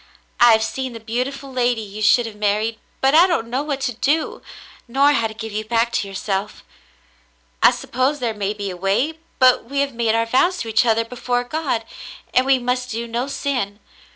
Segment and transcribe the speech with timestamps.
[0.39, 3.61] I have seen the beau tiful lady you should have married, and I don't know
[3.61, 4.41] what to do,
[4.87, 6.63] nor how to give you back to yourself.
[7.61, 10.87] I suppose there may be a way, but we have made our vows to each
[10.87, 11.85] other before God,
[12.33, 13.79] and we must do no sin.